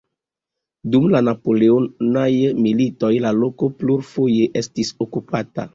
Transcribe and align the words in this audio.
Dum 0.95 1.05
la 1.15 1.21
Napoleonaj 1.27 2.25
Militoj 2.65 3.15
la 3.27 3.37
loko 3.45 3.73
plurfoje 3.83 4.53
estis 4.65 4.97
okupata. 5.09 5.67